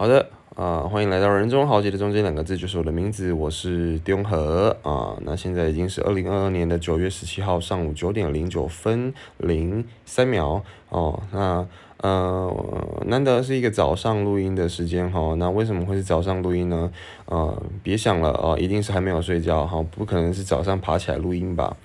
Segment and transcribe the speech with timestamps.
[0.00, 5.18] 好的，啊，欢迎来到人中豪杰的中间两个字就是我的名字，我是丁和啊。
[5.22, 11.20] 那现在已经是二零二二年的九月十七号上午九点零九分零三秒哦。
[11.32, 11.66] 那
[11.96, 15.34] 呃，难得是一个早上录音的时间哈。
[15.34, 16.92] 那为什么会是早上录音呢？
[17.24, 21.76] 呃，别想了哦，一定是还没有睡觉哈，不可能是早上爬起来录音吧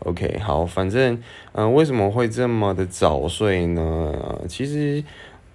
[0.00, 1.18] ？OK，好，反正
[1.52, 4.12] 嗯，为什么会这么的早睡呢？
[4.46, 5.02] 其实。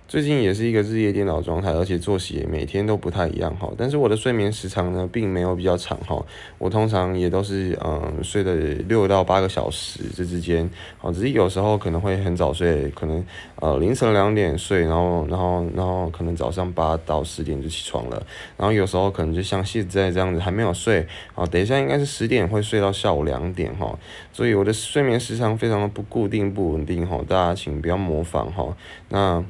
[0.07, 3.69] 最近也是一个日夜颠倒状态，而且作息也每天都不太一样哈。
[3.77, 6.25] 但是我的睡眠时长呢，并没有比较长哈。
[6.57, 8.55] 我通常也都是嗯睡的
[8.87, 13.21] 六到八个小时这之间，好，只是有时候可能会很早睡，可能
[13.57, 18.25] 呃凌晨两点睡，然后然后然后可能早上八到十点就起床了。
[18.55, 23.99] 然后有时候可能就像现在这样子还没有睡，好，等一下应该是十点会睡到下午两点哈。
[24.31, 28.73] 所以我的睡眠时长非常的不固定不稳定哈，大家请不要模仿哈。
[29.09, 29.43] 那。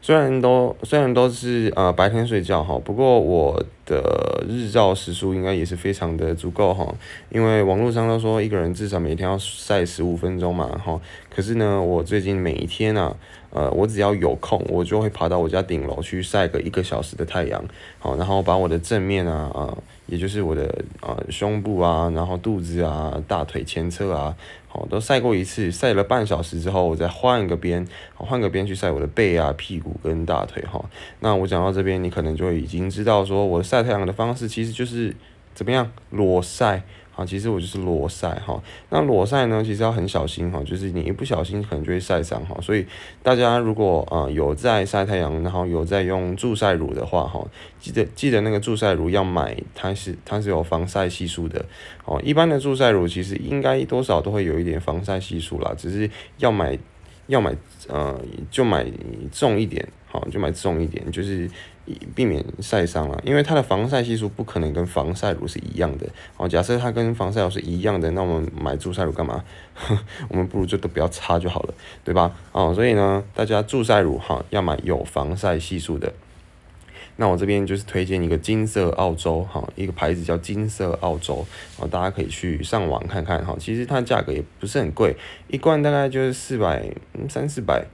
[0.00, 6.94] 虽然都虽然都是呃白天睡觉哈，不过我的日照时数应该也是非常的足够哈，
[7.30, 13.14] 因为网络上都说一个人至少每天要晒十五分钟嘛哈，可是呢我最近每一天啊，
[13.50, 17.64] 呃我只要有空我就会爬到我家顶楼去晒个一个小时的太阳，
[17.98, 19.76] 好，然后把我的正面啊啊。
[20.06, 24.34] 也就是我的呃胸部啊，然后肚子啊、大腿前侧啊，
[24.66, 30.82] 好都晒过一次，晒了半小时之后，我再换个边，换个边去晒我的背啊、屁股跟大腿哈。
[31.20, 35.14] 那我讲到这边，你可能就已经知道说，我晒太阳的方式其实就是
[35.54, 36.82] 怎么样裸晒。
[37.18, 38.62] 啊，其实我就是裸晒哈。
[38.90, 42.56] 那裸晒呢，其实要很小心哈，就是你一不小心可能就会晒伤哈。
[42.62, 42.86] 所以
[43.24, 47.44] 大家如果啊有在晒太阳，然后有在用助晒乳的话哈，
[47.80, 51.64] 记得记得那个助晒乳要买，它是它是有防晒系数的
[52.04, 52.22] 哦。
[52.24, 56.78] 一般的助晒乳其实应该多少都会有一点防晒系数啦，只是要买
[57.26, 57.52] 要买
[57.88, 58.16] 呃
[58.48, 58.86] 就买
[59.32, 59.84] 重一点。
[60.10, 61.46] 好，就买重一点，就是
[62.14, 63.20] 避免晒伤了。
[63.24, 66.06] 因为它的防晒系数不可能跟防晒乳是一样的。
[66.36, 69.44] 哦，假设它跟防晒乳是一样的，那我们买助晒乳干嘛？
[70.28, 71.74] 我们不如就都不要擦就好了，
[72.04, 72.34] 对吧？
[72.52, 76.12] 哦，所以呢，大家助晒乳哈要买有防晒系数的。
[77.20, 81.44] 那我这边就是推荐一个金色澳洲哈，一个牌子叫金色澳洲，
[81.78, 83.56] 哦，大家可以去上网看看哈。
[83.58, 85.16] 其实它价格也不是很贵，
[85.48, 86.84] 一罐大概就是四百
[87.28, 87.84] 三四百。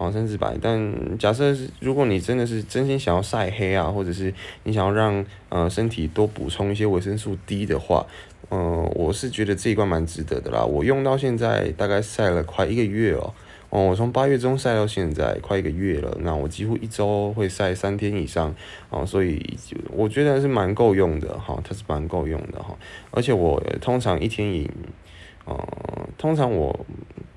[0.00, 4.32] 哦，甚至白，但假设是如果你真的是真心想要晒黑啊，或者是
[4.64, 8.06] 你想要让呃身体多补充一些维生素 D 的话，
[8.50, 10.64] 嗯，我是觉得这一罐蛮值得的啦。
[10.64, 13.34] 我用到现在大概晒了快一个月哦，
[13.68, 18.54] 哦，我从八月中晒到现在快一个月了，那我几乎一周会晒三天以上，
[18.88, 19.58] 哦，所以
[19.90, 22.74] 我觉得是蛮够用的哈，它是蛮够用的哈，
[23.10, 24.66] 而且我通常一天饮，
[25.50, 26.86] 呃，通常我。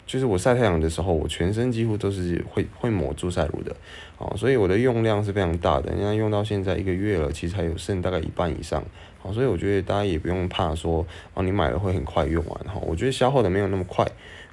[0.05, 3.73] 就是我晒太阳的时候，我全身几乎都是会会抹助晒乳的，
[4.17, 5.89] 哦，所以我的用量是非常大的。
[5.91, 8.83] 人家用到现在一个月了，其实还有剩大概一半以上，
[9.17, 14.05] 好，所以我觉得大家也不用怕说，哦，你买了会很快用完，哈，我觉得消耗的没有那么快，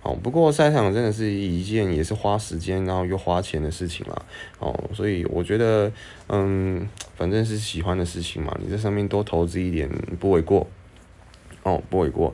[0.03, 4.23] 哦，不过晒太阳真的是一件也是花时间然后又花钱的事情啦，
[4.61, 5.93] 哦，所以我觉得，
[6.29, 9.91] 嗯，反正是喜欢的事情嘛，你在上面多投资一点
[10.21, 10.67] 不为过，
[11.65, 12.33] 哦，不为过，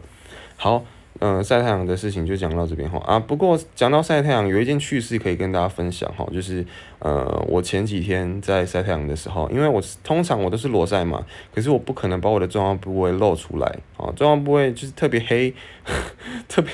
[0.56, 0.84] 好。
[1.20, 3.18] 嗯，晒太阳的事情就讲到这边哈啊。
[3.18, 6.64] 不过讲到晒太阳，有一件趣事可以跟大家分享哈，就是
[6.98, 11.24] 呃，我前几天在晒太阳的时候，因为我通常我都是裸晒嘛，
[11.54, 15.54] 可是我不可能把我的重要部位露出来啊，重要部位就是特别黑，
[16.46, 16.70] 特别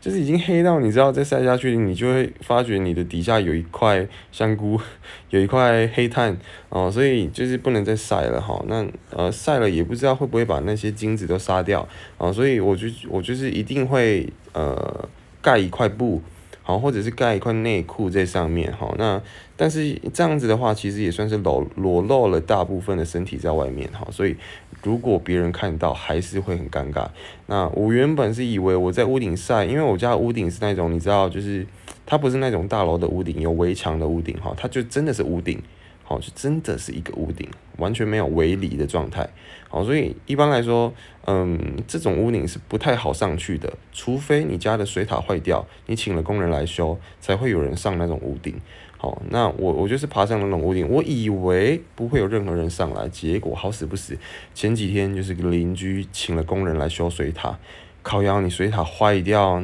[0.00, 4.80] 就是已经黑到你知道再晒下去，你就会发觉你的底下有一块香菇，
[5.30, 6.36] 有一块黑炭
[6.70, 8.62] 哦，所以就是不能再晒了哈。
[8.66, 11.86] 那呃晒了也不知道会不会把那些精子都杀掉
[12.18, 13.82] 啊，所以我就我就是一定。
[13.82, 15.08] 会呃
[15.42, 16.22] 盖一块布，
[16.62, 19.20] 好，或者是盖一块内裤在上面，好，那
[19.56, 24.36] 但是这样子的话，其实也算是裸裸露了大部分的身体在外面，哈，所以
[24.82, 27.08] 如果别人看到还是会很尴尬。
[27.46, 31.66] 那我原本是以为我在屋顶晒，因为我家屋顶是那种你知道，就是
[32.06, 35.60] 它不是那种大楼的屋顶，有围墙的屋顶，哈，它就真的是屋顶。
[36.04, 37.48] 好，就真的是一个屋顶，
[37.78, 39.26] 完全没有围篱的状态。
[39.72, 40.92] 好，所以一般来说，
[41.24, 48.54] 嗯，这种屋顶是不太好上去的，除非你家的水塔坏掉，你请了工人来修，才会有人上那种屋顶。
[48.98, 54.18] 好，那我我就是爬上那种屋顶，我以为不会有任何人上来，结果好死不死，
[54.52, 57.58] 前几天就是个邻居请了工人来修水塔，
[58.02, 59.54] 靠腰你水塔坏掉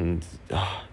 [0.50, 0.88] 啊，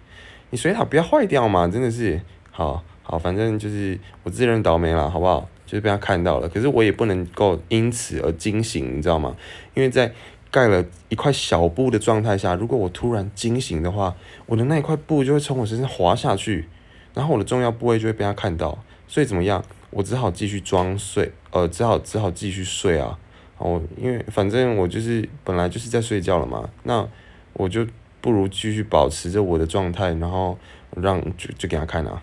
[0.49, 2.19] 你水塔不要坏掉嘛，真的是
[2.51, 2.83] 好。
[3.07, 5.47] 好，反正就是我自认倒霉了，好不好？
[5.75, 9.35] 就被他看到了，可是我也不能够因此而惊醒，你知道吗？
[9.73, 10.11] 因为在
[10.49, 16.67] 盖了一块小布的状态下，如果我突然惊醒的话，我的那一块布就会从我身上滑下去，
[17.13, 18.83] 然后我的重要部位就会被他看到。
[19.07, 19.63] 所以怎么样？
[19.91, 23.19] 我只好继续装睡，呃，只好只好继续睡啊。
[23.57, 27.07] 哦，因为反正我就是本来就是在睡觉了嘛，那
[27.53, 27.87] 我就
[28.19, 30.57] 不如继续保持着我的状态，然后
[30.95, 32.21] 让就就给他看啊，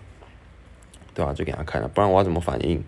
[1.15, 1.33] 对吧？
[1.33, 2.83] 就给他看了，不然我要怎么反应？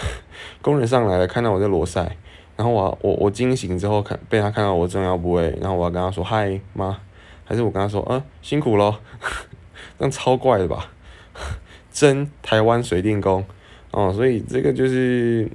[0.62, 2.16] 工人上来了，看到我在裸晒，
[2.56, 6.98] 然后我我我惊醒之后看被他看到我正要部位，然后我要跟他说嗨妈，
[7.44, 8.98] 还是我跟他说嗯辛苦咯，
[9.98, 10.90] 这样超怪的吧？
[11.90, 13.44] 真台湾水电工。
[13.92, 15.48] 哦，所以这个就是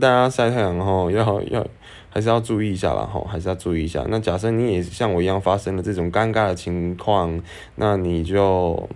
[0.00, 1.64] 大家晒太阳哈，要要
[2.10, 4.04] 还是要注意一下啦吼，还是要注意一下。
[4.08, 7.40] 那假设你也像我一样发生了这种尴尬的情况，
[7.76, 8.88] 那你就，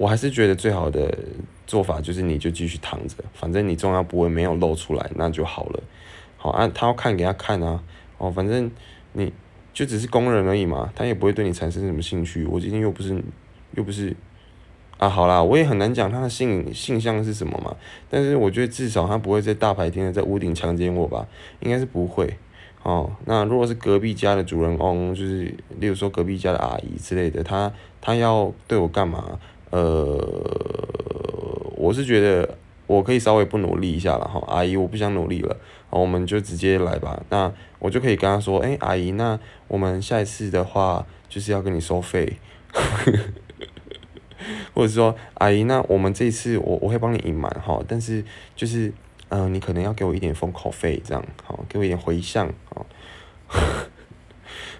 [0.00, 1.14] 我还是觉得最好的
[1.66, 5.82] 做法就是你就继续躺着，反正你重要部位没有露出来，那就好了。
[6.38, 7.82] 好啊，他要看给他看啊，
[8.16, 8.70] 哦，反正
[9.12, 9.30] 你
[9.74, 12.46] 就只是工人而已嘛，他也不会对你产生什么兴趣。
[12.46, 13.22] 我今天又不是
[13.76, 14.16] 又不是。
[14.96, 17.76] 啊，好啦，我也很难讲他的性性向是什么嘛，
[18.08, 21.28] 但是我觉得至少他不会在大白天的在屋顶强奸我吧，
[21.60, 22.38] 应该是不会。
[22.82, 27.70] 哦，那如果是隔壁家的主人翁，就是例如说隔壁家的阿姨之类的，他
[28.00, 29.38] 他要对我干嘛？
[29.70, 30.16] 呃，
[31.76, 32.56] 我是觉得
[32.86, 35.56] 我可以稍微不努力一下了哈，阿姨我不想努力了，
[35.90, 37.22] 我们就直接来吧。
[37.30, 39.38] 那我就可以跟他说，哎，阿姨，那
[39.68, 42.36] 我们下一次的话就是要跟你收费。
[44.74, 48.24] 或者说，阿姨，那我们这一次我我会帮你隐瞒哈，但是
[48.56, 48.92] 就是，
[49.28, 52.86] 嗯，你可能要给我一点封口费，这样好，给我一点回向啊。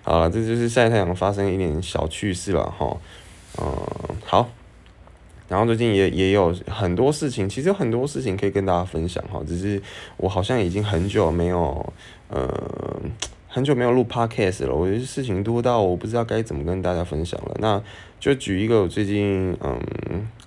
[0.03, 2.97] 好 了，这就是晒太阳发生一点小趣事了哈。
[3.61, 4.49] 嗯，好。
[5.51, 9.83] 然后最近也也有很多事情，其实有很多事情可以跟大家分享哈，只是
[10.17, 11.93] 我好像已经很久没有，
[12.29, 12.49] 呃。
[13.53, 17.57] 很久没有录 podcast 了，我觉得事情多到我不知道该怎么跟大家分享了。
[17.59, 17.83] 那
[18.21, 19.77] 就举一个我最近，嗯，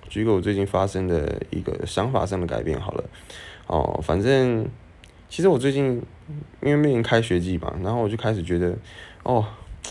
[0.08, 3.04] 举一个我最近发生的一个想法上的改变好了。
[3.66, 4.66] 哦，反正
[5.28, 6.00] 其实我最近
[6.62, 8.74] 因为面临开学季嘛，然后我就开始觉得，
[9.22, 9.44] 哦，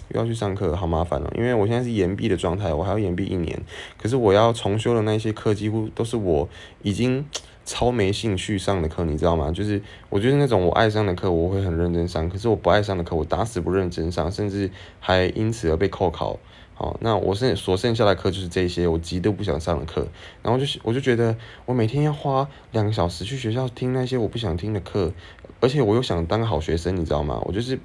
[0.09, 1.31] 又要去上课，好麻烦了。
[1.37, 3.61] 因为我现在是延毕的状态，我还要延毕一年，
[4.01, 6.49] 可是我要重修的那些课几乎都是我
[6.81, 7.25] 已经。
[7.65, 9.49] 超没兴趣上的课，你知道吗？
[9.49, 14.69] 就是我就是那种我爱上的课，我会很认真上；可是我不爱上的课，我打死不认真上，甚至
[14.99, 16.37] 还因此而被扣考。
[16.73, 20.05] 好，那我剩所剩下的课就是这些我极度不想上的课。
[20.41, 25.13] 然后就是我就觉得我每天要花两个小时去学校听那些我不想听的课，
[25.61, 27.41] 而且我又想当个好学生，你知道吗？
[27.45, 27.79] 我就是。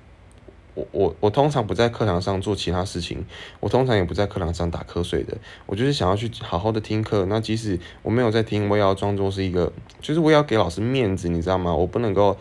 [0.78, 3.24] 我我我通常不在课堂上做其他事情，
[3.58, 5.36] 我通常也不在课堂上打瞌睡的。
[5.66, 11.74] 我就是想要去好好的听课，那即使我没有在听，我也要装作是一个，就是我也要给老师面子，你知道吗？
[11.74, 12.36] 我不能够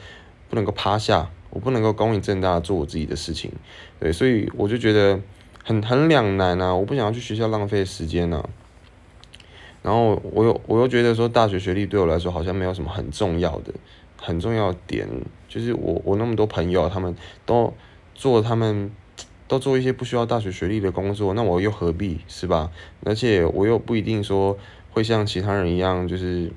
[0.50, 3.52] 不能够趴下，我不能够光明正大的做我自己的事情，
[4.00, 5.20] 对，所以我就觉得
[5.64, 6.76] 很很两难啊！
[6.76, 8.48] 我不想要去学校浪费时间啊。
[9.82, 13.74] 然后我又我又觉得说大学学历对我来说好像没有什么很重要的
[14.18, 15.08] 很重要的点，
[15.48, 17.74] 就是我我那么多朋友他们都。
[18.18, 18.92] 做他们
[19.48, 22.72] 都做一些不需要大学学历的工作，那我又何必是吧？
[23.06, 24.58] 而且我又不一定说
[24.92, 26.52] 会像其他人一样，就是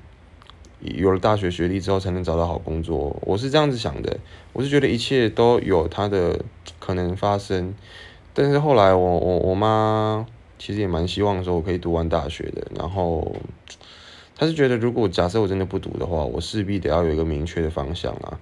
[0.81, 3.15] 有了大学学历之后才能找到好工作。
[3.21, 4.17] 我是这样子想的，
[4.51, 6.43] 我是觉得一切都有它的
[6.79, 7.73] 可能发生。
[8.33, 10.25] 但是后来我我我妈
[10.57, 13.35] 其实也蛮希望说我可以读完大学的，然后
[14.35, 18.39] 她是觉得如果假设我真的不读的话，我势必得要有一个明确的方向啊。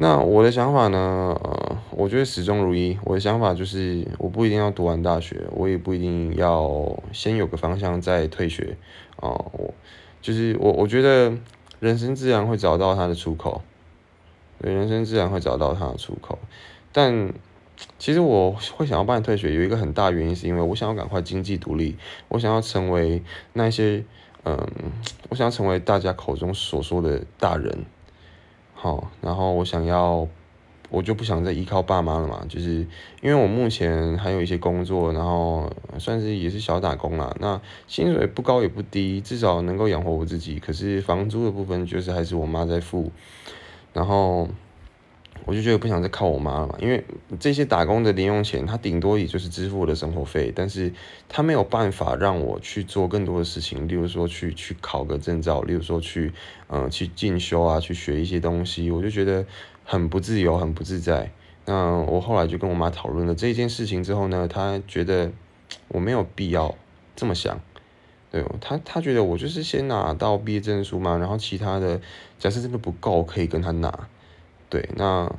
[0.00, 1.36] 那我的想法呢？
[1.42, 2.96] 呃，我觉得始终如一。
[3.02, 8.76] 我的想法就是，我不一定要读完大学，我也不一定要先有个方向再退学。
[9.16, 9.74] 哦，我
[10.22, 11.32] 就是我，我觉得
[11.80, 13.60] 人生自然会找到它的出口，
[14.62, 16.38] 对，人生自然会找到它的出口。
[16.92, 17.34] 但
[17.98, 21.96] 其实我会想要办退学，有一个很大原因，是因为我想要赶快经济独立，
[22.28, 23.20] 我想要成为
[23.52, 24.04] 那些，
[24.44, 24.64] 嗯，
[25.28, 27.84] 我想要成为大家口中所说的大人。
[28.80, 30.24] 好，然后我想要，
[30.88, 32.86] 我就不想再依靠爸妈了嘛，就是
[33.20, 35.68] 因为我目前还有一些工作，然后
[35.98, 40.60] 算是也是小打工啦，那薪水不高也不低，至少能够养活我自己。
[40.60, 43.10] 可是房租的部分就是还是我妈在付，
[43.92, 44.48] 然后。
[45.44, 47.02] 我就觉得不想再靠我妈了嘛，因为
[47.40, 50.92] 这些打工的零用钱，它顶多也就是支付我的生活费，但是
[51.28, 56.32] 它没有办法让我去做更多的事情，例如说去去考个证照，例如说去
[56.68, 59.46] 嗯去进修啊，去学一些东西，我就觉得
[59.84, 61.30] 很不自由，很不自在。
[61.64, 65.32] 那我后来就跟我妈讨论了这件事情之后呢，她觉得
[65.88, 66.74] 我没有必要
[67.16, 67.60] 这么想，
[68.30, 72.00] 对，她她觉得我就是先拿到毕业证书嘛，然后其他的
[72.38, 74.08] 假设真的不够，可以跟她拿。
[74.70, 75.32] 对，那，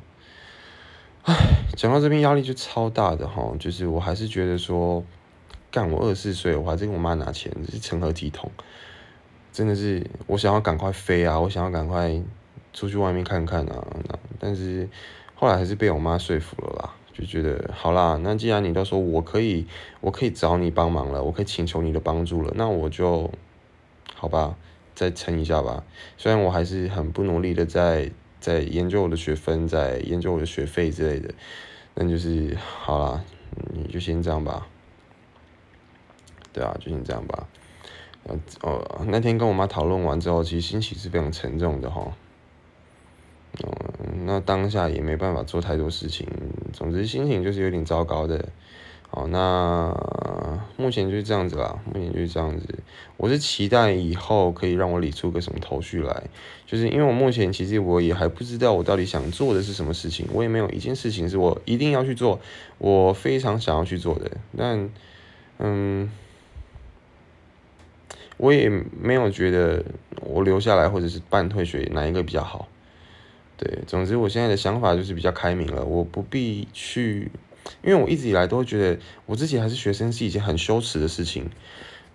[1.24, 1.36] 唉，
[1.76, 5.04] 讲到这边压力就超大的哈，就是我还是觉得说，
[5.70, 8.52] 干我二十四岁，我还在跟我妈拿钱，这是成何体统？
[9.52, 12.22] 真的是我想要赶快飞啊，我想要赶快
[12.72, 13.88] 出去外面看看啊，
[14.40, 14.88] 但是
[15.36, 19.68] 后来还是被我妈说服了啦，就觉得好啦，那既然你都说我可以，
[20.02, 23.30] 我可以找你帮忙了，我可以请求你的帮助了，那我就
[24.16, 24.56] 好吧，
[24.96, 25.84] 再撑一下吧。
[26.18, 31.34] 虽然我还是很不努力的在在研究我的学分，在研究我的学费之类的，
[31.96, 33.24] 那就是好啦，
[33.74, 34.68] 你就先这样吧。
[36.52, 37.48] 对啊，就先这样吧。
[38.24, 42.12] 呃，哦，那天跟我妈讨论完之后，其实心情是非常沉重的哈。
[43.60, 46.28] 嗯，那当下也没办法做太多事情，
[46.74, 48.50] 总之心情就是有点糟糕的。
[49.10, 49.96] 好，那
[50.78, 52.80] 目前就是这样子啦，目前就是这样子。
[53.18, 56.24] 我是期待以后可以让我理出个什么头绪来，
[56.66, 62.40] 就是因为我目前其实我也还不知道我到底想做的是什么事情，我也没有一件事情是我一定要去做，
[62.78, 64.32] 我非常想要去做的。
[64.58, 64.90] 但，
[65.58, 66.10] 嗯。
[68.38, 69.84] 我也没有觉得
[70.22, 72.70] 我留下来或者是半退学哪一个比较好，
[73.58, 77.30] 对，总之我现在的想法就是比较开明了，我不必去，
[77.84, 81.50] 因为我一直以来都会觉得我自己还是学生是一件很羞耻的事情，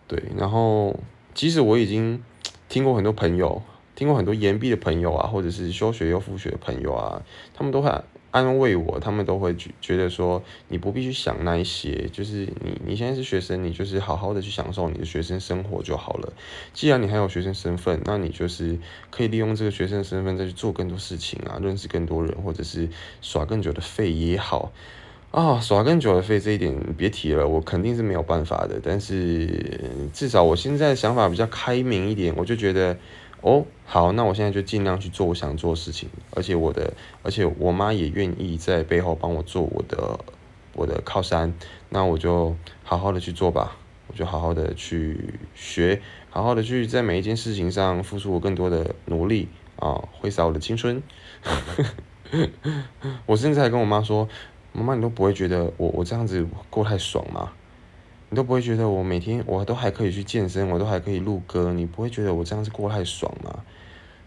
[0.06, 0.98] 对，然后
[1.34, 2.22] 即使我已经
[2.68, 3.62] 听过很多朋友，
[3.94, 7.22] 听过很多延毕的朋友啊，或者是休学又复学的朋友啊，
[7.54, 7.90] 他们都会。
[8.34, 16.32] 安慰我，他们都会觉觉得说，你不必去想那一些，就是你你现在是学生，你就是好好的去享受你的学生生活就好了。
[16.72, 18.76] 既然你还有学生身份，那你就是
[19.12, 22.88] 可以利用这个学生的身份再去做更多事情啊，认识更多人，或者是
[23.22, 24.72] 耍更久的废也好
[25.34, 28.80] 啊，耍更久的废这一点别提了，我肯定是没有办法的。
[28.80, 29.80] 但是
[30.12, 32.96] 至少我现在想法比较开明一点，我就觉得。
[33.40, 40.18] 哦，好，那我现在就尽量去做我想做的事情，而且我的，而且我妈也愿意在背后帮我做我的，
[40.72, 41.52] 我的靠山，
[41.90, 43.76] 那我就好好的去做吧，
[44.06, 46.00] 我就好好的去学，
[46.30, 51.02] 好好的去在每一件事情上付出我更多的努力啊，挥洒我的青春。
[53.26, 54.26] 我甚至还跟我妈说，
[54.76, 57.52] 妈妈，你都不会觉得我我这样子过太爽吗？
[58.28, 63.60] 你都不会觉得我每天我都还可以去健身，我都还可以录歌，你不会觉得我这样子过太爽吗？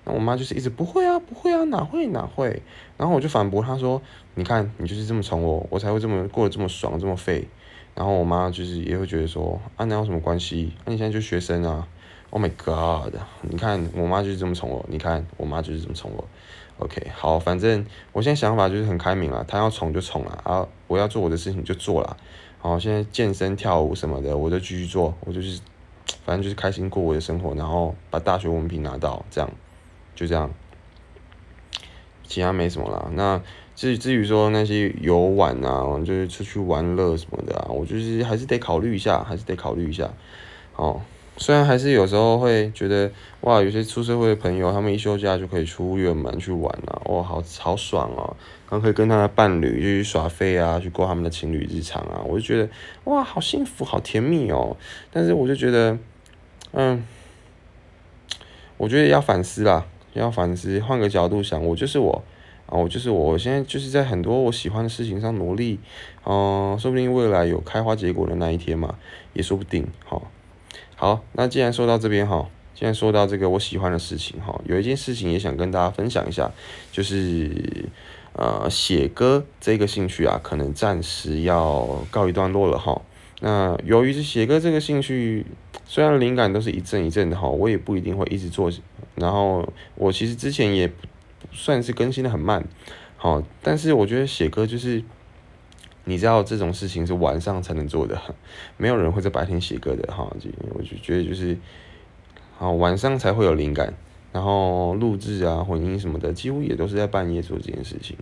[0.06, 2.62] 那我妈就是一直不会啊，不会啊，哪会哪会？
[2.96, 4.02] 然后我就反驳她说
[4.36, 7.46] ：“你看，你就是这么宠我，我才会这么过得这么爽，这么废。”
[7.94, 10.72] 然后我妈就是也会觉得说：“啊，那有什么关系？
[10.86, 11.86] 那你现在就学生啊
[12.30, 13.14] ！”Oh my god！
[13.42, 16.24] 你看我妈就是这么宠我，你看我妈就是这么宠我。
[16.80, 22.18] OK，好，反正我现在想法就是很开明了，他要宠就宠了，啊，我要做我的事情就做了。
[22.60, 25.16] 好，现在健身、跳舞什么的，我就继续做。
[25.22, 25.60] 我就是，
[26.26, 29.50] 反正就是开心过我的生活，然后把大学文凭拿到，这样，
[30.16, 30.52] 就这样。
[32.24, 33.10] 其他没什么啦。
[33.14, 33.42] 那
[33.76, 40.12] 至至于说那些游玩啊，就是出去玩乐什么的啊，我就是还是得考虑一下，还是得考虑一下。
[40.76, 41.02] 哦，
[41.38, 48.36] 虽然还是有时候会觉得，哇，有些出社会的朋友，他们一休假就可以出远门去玩啊，哇，好好爽哦。
[48.70, 52.68] 然后可以跟他的伴侣就去耍飞啊，去过他们的情侣日常啊，我就觉得
[53.06, 54.76] 哇，好幸福，好甜蜜哦。
[55.12, 55.98] 但是我就觉得，
[56.74, 57.06] 嗯，
[58.78, 62.24] 我觉得要反思啦，要反思，换个角度想，我就是我
[62.66, 65.80] 啊，我就是我，我现在就是在很多我喜欢的事情上努力，
[66.26, 68.96] 嗯，说不定未来有开花结果的那一天嘛，
[69.32, 69.88] 也说不定。
[70.04, 70.30] 好，
[70.98, 76.52] 好，那既然说到这边哈，既然说到这个我喜欢的事情哈，有一件事情也想跟大家分享一下，
[76.92, 77.88] 就是。
[78.40, 83.02] 呃，写歌这个兴趣啊，可能暂时要告一段落了哈。
[83.40, 85.44] 那由于是写歌这个兴趣，
[85.88, 88.72] 虽然灵感都是一阵一阵的哈，我也不一定会一直做。
[89.16, 90.88] 然后我其实之前也
[91.52, 92.64] 算是更新的很慢，
[93.16, 95.02] 好，但是我觉得写歌就是，
[96.08, 98.18] 你知道这种事情是晚上才能做的，
[98.78, 100.26] 没有人会在白天写歌的哈。
[100.40, 101.58] 就我就觉得就是，
[102.58, 103.94] 好晚上才会有灵感。
[104.34, 108.16] 然后录制啊、混音什么的，几乎也都是在半夜做这件事情。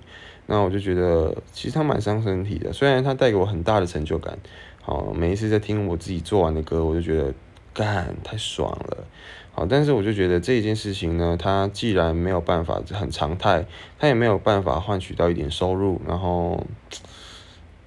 [0.46, 2.72] 那我就觉得，其实它蛮伤身体的。
[2.72, 4.38] 虽然它带给我很大的成就感，
[4.82, 7.34] 好，每一次在听我自己做完的歌，我就觉得
[7.74, 9.04] 干太爽了。
[9.52, 13.66] 好，但是我就觉得这一件事情呢，它既然没有办法很常态，
[14.00, 16.66] 它也没有办法换取到一点收入，然后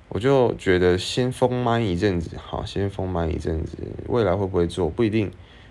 [0.08, 5.30] 我就觉得先封麦一阵子，好，先封麦一阵子，未来会不会做不一定。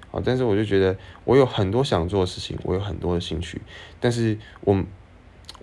[0.10, 3.62] 好，但是我就觉得我有很多想做的事情，我有很多的兴趣，
[4.00, 4.84] 但是我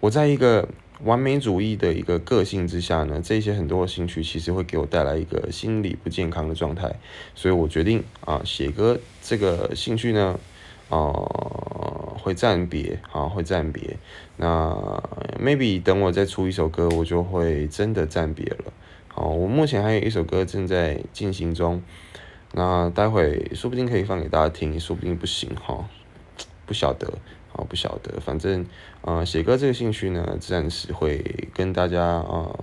[0.01, 0.69] 我在一个
[1.03, 6.95] 完美主义的一个个性之下呢，这些很多的兴趣其实会给我带来一个心理不健康的状态，
[7.35, 10.39] 所以我决定啊，写歌这个兴趣呢，
[10.89, 13.99] 哦会暂别，啊会暂别，
[14.37, 15.03] 那
[15.39, 18.73] maybe 等我再出一首歌，我就会真的暂别了。
[19.09, 21.83] 好，我目前还有一首歌正在进行中。
[22.53, 25.89] 那待会说不定可以放给大家听，说不定不行哈，
[26.65, 27.13] 不晓得，
[27.53, 28.65] 啊不晓得，反正
[29.03, 32.59] 呃写歌这个兴趣呢，暂时会跟大家啊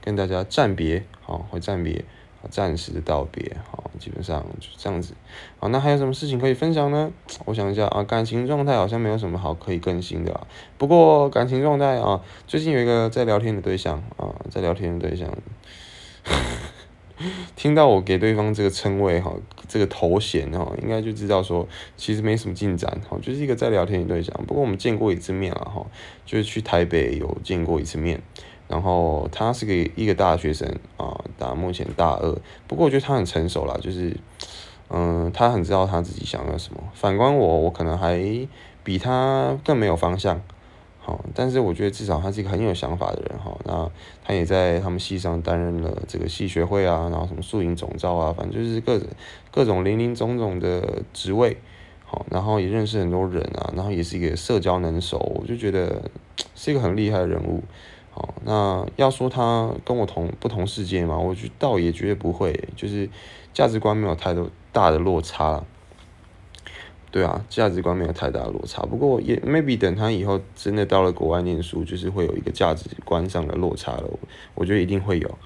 [0.00, 2.04] 跟大家暂别，好会暂别。
[2.50, 5.14] 暂时的道别，好，基本上就这样子。
[5.58, 7.10] 好，那还有什么事情可以分享呢？
[7.44, 10.46] 我想一下啊，感情状态好像没有什么好可以更新的。
[10.78, 15.36] 不过感情状态啊，最近有一个在聊天的对象啊，在聊天的对象，
[17.56, 19.32] 听到我给对方这个称谓哈，
[19.68, 24.34] 这个头衔哈，应该就知道说其实没什么进展哈，就是一个在聊天的对象。
[24.46, 25.86] 不过我们见过一次面了哈，
[26.26, 28.20] 就是去台北有见过一次面。
[28.74, 34.16] 然后他是个一个大学生啊，打目前大二，不过我觉得他很成熟啦，就是，
[34.90, 36.80] 嗯，他很知道他自己想要什么。
[36.92, 38.18] 反观我，我可能还
[38.82, 40.42] 比他更没有方向，
[40.98, 43.56] 好，但是我觉得至少他是一个很有想法的人哈。
[43.64, 43.88] 那
[44.24, 49.06] 他也在他们系上担任了这个系学会啊，然后什么宿营总召啊，反正就是各种
[49.52, 51.56] 各种林林总总的职位，
[52.04, 56.10] 好，然后也认识很多人啊，然后也是一个社交能手，我就觉得
[56.56, 57.62] 是一个很厉害的人物。
[58.14, 63.10] 好，那要说他跟我同不同世界嘛，我觉倒也绝对不会，就是
[63.52, 65.64] 价值观没有太多大的落差。
[67.10, 68.82] 对啊，价值观没有太大的落差。
[68.82, 74.08] 不过也 maybe 等他以后真的到了国外念书，就是会有一个价值观上的落差了。
[74.54, 75.38] 我觉得一定会有，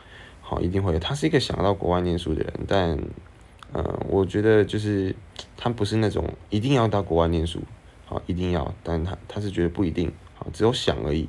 [0.43, 0.99] 好，一定会有。
[0.99, 2.99] 他是一个想要到国外念书的人，但
[3.73, 5.15] 嗯，我觉得就是
[5.57, 7.61] 他不是那种一定要到国外念书，
[8.05, 11.29] 好，一定要，但他他是觉得不一定，好，只有想而已。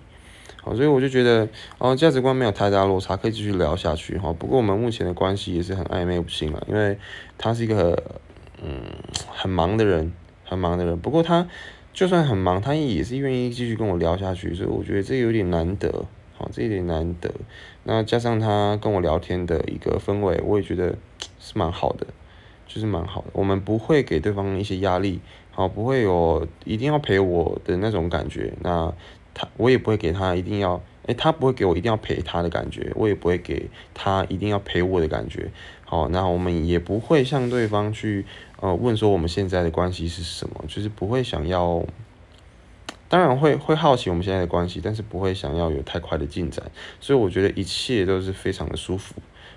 [0.62, 1.48] 好，所以我就觉得，
[1.78, 4.34] 哦，价值观没有太大落差，可以继续聊下去哈。
[4.34, 6.98] 不过我们目前的关系也是很暧昧不清了，因为
[7.38, 8.04] 他是一个
[8.62, 8.82] 嗯
[9.32, 10.12] 很忙的人，
[10.44, 11.00] 很忙的人。
[11.00, 11.48] 不过他
[11.94, 16.06] 就算很忙，他也是愿意继续跟我聊下去，所以我觉得这有点难得，
[16.38, 17.32] 好，这有点难得。
[17.84, 20.96] 那加上他跟我聊天的一个氛围，我也觉得
[21.40, 22.06] 是蛮好的，
[22.68, 23.28] 就是蛮好的。
[23.32, 28.54] 我们不会给对方一些压力，好，不会有一定要陪我的那种感觉。
[28.62, 28.94] 那
[29.34, 35.52] 他我也不会给他一定要，诶，他不会给我一定要陪他的感觉，我也不会给他一定要陪我的感觉。
[35.86, 38.26] 好，那我们也不会向对方去
[38.60, 41.84] 呃问说我们现在的关系是什么，就是不会想要，
[43.08, 46.70] 当然会会好奇我们现在的关系，但是不会想要有太快的进展。
[47.00, 49.16] 所以我觉得一切都是非常的舒服。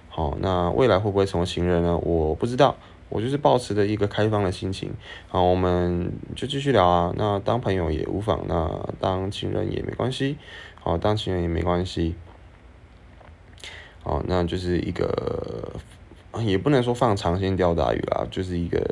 [0.09, 1.97] 好，那未来会不会成为情人呢？
[1.99, 2.77] 我不知道。
[3.13, 4.91] 我就是保持着一个开放的心情，
[5.29, 7.13] 好，我们就继续聊啊。
[7.15, 10.39] 那当朋友也无妨，那当情人也没关系，
[10.81, 12.15] 好，当情人也没关系。
[14.03, 15.75] 好，那就是一个，
[16.41, 18.83] 也不能说放长线钓大鱼啦，就是一个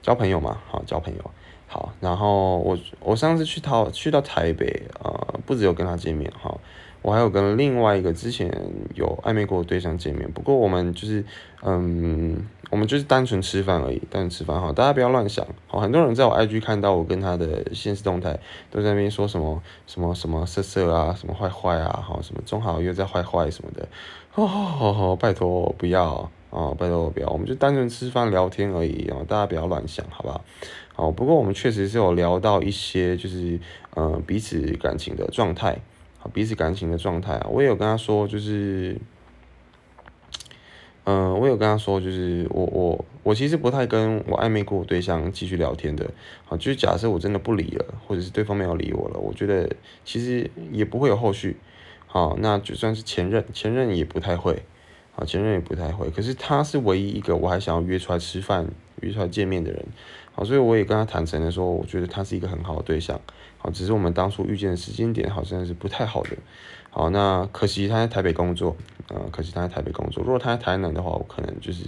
[0.00, 1.30] 交朋友嘛，好，交朋友。
[1.66, 6.58] 好，然后我我上次去到去到台北啊，不只有跟他见面，哈。
[7.00, 8.50] 我还有跟另外一个之前
[8.94, 11.24] 有暧昧过的对象见面，不过我们就是，
[11.62, 18.38] 嗯，我们就是单纯吃饭而已，单纯吃饭哈，大家不要乱想，好，很多人在我 IG 看到我跟他的现实动态，
[18.70, 23.88] 都在那边说什么什么什么色色啊，什么坏坏啊，好，什么中好又在坏坏什么的，
[24.34, 30.44] 哦，拜托不要啊，拜托不要，我们就单纯吃饭聊天而已啊，大家不要乱想，好不好？
[30.94, 33.58] 好，不过我们确实是有聊到一些就是，
[33.96, 35.78] 嗯，彼此感情的状态。
[36.20, 39.00] 好彼此感情的状态啊，我也有跟他说，就是，
[41.10, 46.06] 嗯，我有跟他说，就是我我我其实不太跟我暧昧过对象继续聊天的，
[46.44, 51.56] 好，就是假设我真的不理了，或者是对方没有理我了，我觉得其实也不会有后续，
[52.06, 54.62] 好，那就算是前任，前任也不太会，
[55.12, 58.68] 好，前任也不太会，可是他是唯一一个我还想要约出来吃饭、
[59.00, 59.82] 约出来见面的人，
[60.32, 63.18] 好，所以我也跟他坦诚的说，我觉得他是一个很好的对象。
[63.56, 66.36] 好，只是我们当初遇见的时间点好像是不太好的。
[66.98, 70.20] 好，那可惜他在台北工作，呃，可惜他在台北工作。
[70.24, 71.84] 如果他在台南的话，我可能就是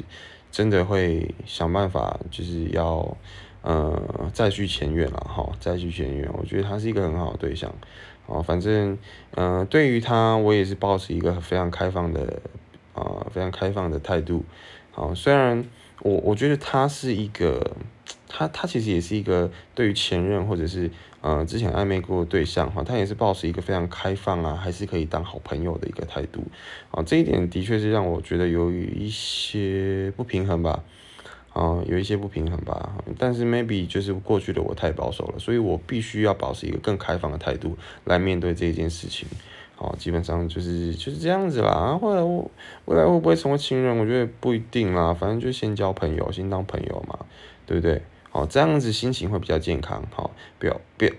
[0.53, 3.16] 真的会想办法，就是要
[3.62, 4.01] 呃
[4.33, 6.31] 再续前缘了哈，再续前缘。
[6.38, 7.75] 我觉得他是一个很好的对象。
[8.27, 8.96] 哦，反正
[9.35, 12.40] 嗯，对于他，我也是保持一个非常开放的
[12.94, 14.44] 啊，非常开放的态度。
[14.92, 15.64] 好，虽然
[16.03, 17.73] 我我觉得他是一个，
[18.29, 20.88] 他他其实也是一个对于前任或者是。
[21.22, 26.42] 呃，之前暧昧过的对象哈，他也是保持一个非常开放啊，还是可以当好朋友的一个态度，
[26.90, 30.83] 啊，这一点的确是让我觉得有一些不平衡吧，
[31.52, 39.28] 啊，有一些不平衡吧，但是 maybe 就是过去的我太保守了，所以我必须要保持一个更开放的态度来面对这件事情，
[39.76, 42.50] 好，基本上就是就是这样子啦，啊，后来我
[42.87, 47.18] 未来会不会成为情人，我觉得不一定啦，反正就先交朋友，先当朋友嘛，
[47.66, 48.00] 对不对？
[48.30, 50.02] 好，这样子心情会比较健康。
[50.14, 51.12] 好，不要，不要，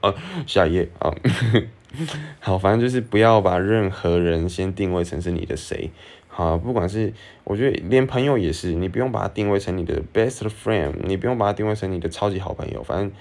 [0.00, 0.14] 呃，
[0.46, 1.14] 下一页啊。
[2.40, 5.90] 好，反正就是不要把任何人先定位成是你的谁。
[6.28, 7.12] 好，不管是
[7.44, 13.12] 我觉得连朋友也是，你不用把它定位成你的 best friend，你不用把它定位成你的超级好朋友，反正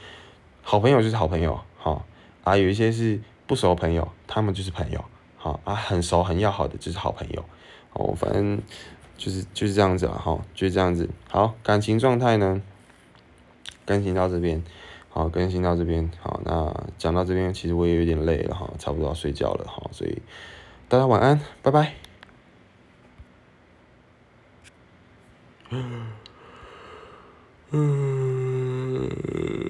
[0.62, 2.06] 好朋友就是好朋友，好
[2.46, 5.04] 啊，有一些是不熟朋友，他们就是朋友，
[5.36, 7.44] 好啊，很熟很要好的就是好朋友，
[7.92, 8.58] 哦，反正
[9.18, 11.10] 就是就是这样子了，哈，就是这样子。
[11.28, 12.62] 好，感情状态呢，
[13.92, 14.64] 更新到这边，
[15.10, 20.22] 好，更新到这边，好，那讲到这边，其实我也有点累了哈，差不多要睡觉了哈，所以
[20.88, 21.94] 大家晚安，拜拜。
[25.72, 26.08] 嗯。